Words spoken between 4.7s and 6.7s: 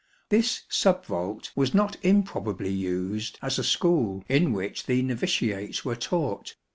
the novitiates were taught.